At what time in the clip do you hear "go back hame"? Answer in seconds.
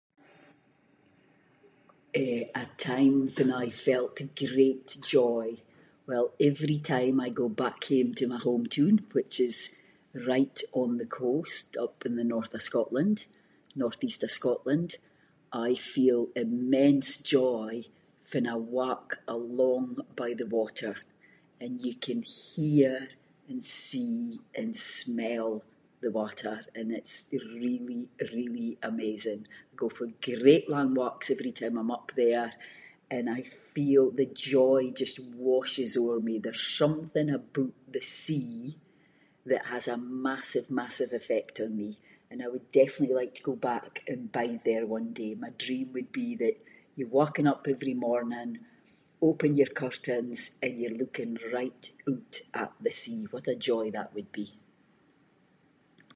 7.41-8.11